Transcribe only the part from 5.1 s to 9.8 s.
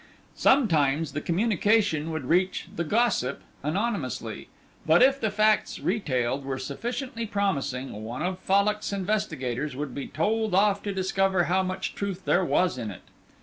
the facts retailed were sufficiently promising, one of Fallock's investigators